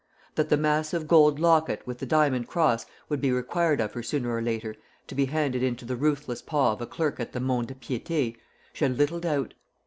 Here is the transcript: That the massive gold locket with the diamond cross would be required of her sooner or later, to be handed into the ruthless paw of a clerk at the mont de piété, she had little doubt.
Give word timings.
That 0.33 0.49
the 0.49 0.57
massive 0.57 1.07
gold 1.07 1.39
locket 1.39 1.85
with 1.85 1.99
the 1.99 2.07
diamond 2.07 2.47
cross 2.47 2.87
would 3.07 3.21
be 3.21 3.31
required 3.31 3.79
of 3.79 3.93
her 3.93 4.01
sooner 4.01 4.33
or 4.35 4.41
later, 4.41 4.75
to 5.05 5.13
be 5.13 5.25
handed 5.25 5.61
into 5.61 5.85
the 5.85 5.95
ruthless 5.95 6.41
paw 6.41 6.73
of 6.73 6.81
a 6.81 6.87
clerk 6.87 7.19
at 7.19 7.33
the 7.33 7.39
mont 7.39 7.67
de 7.67 7.75
piété, 7.75 8.35
she 8.73 8.83
had 8.83 8.97
little 8.97 9.19
doubt. 9.19 9.53